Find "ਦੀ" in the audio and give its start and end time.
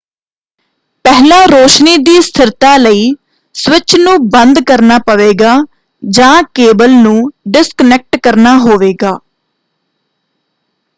1.97-2.21